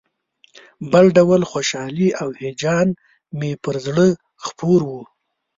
[0.91, 2.87] بل ډول خوشالي او هیجان
[3.37, 4.07] مې پر زړه
[4.45, 4.91] خپور و.